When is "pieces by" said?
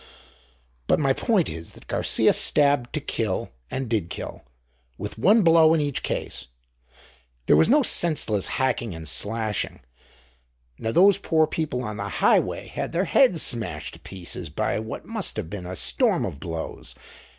13.99-14.79